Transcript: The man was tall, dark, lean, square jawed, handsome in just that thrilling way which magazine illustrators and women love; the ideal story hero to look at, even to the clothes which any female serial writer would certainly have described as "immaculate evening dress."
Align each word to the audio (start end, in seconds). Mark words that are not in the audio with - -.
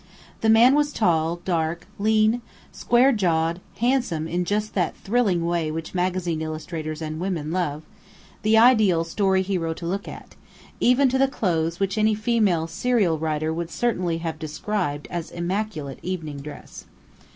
The 0.39 0.49
man 0.49 0.73
was 0.73 0.91
tall, 0.91 1.35
dark, 1.45 1.85
lean, 1.99 2.41
square 2.71 3.11
jawed, 3.11 3.61
handsome 3.77 4.27
in 4.27 4.45
just 4.45 4.73
that 4.73 4.97
thrilling 4.97 5.45
way 5.45 5.69
which 5.69 5.93
magazine 5.93 6.41
illustrators 6.41 7.03
and 7.03 7.19
women 7.19 7.51
love; 7.51 7.83
the 8.41 8.57
ideal 8.57 9.03
story 9.03 9.43
hero 9.43 9.75
to 9.75 9.85
look 9.85 10.07
at, 10.07 10.35
even 10.79 11.07
to 11.09 11.19
the 11.19 11.27
clothes 11.27 11.79
which 11.79 11.99
any 11.99 12.15
female 12.15 12.65
serial 12.65 13.19
writer 13.19 13.53
would 13.53 13.69
certainly 13.69 14.17
have 14.17 14.39
described 14.39 15.07
as 15.11 15.29
"immaculate 15.29 15.99
evening 16.01 16.37
dress." 16.39 16.85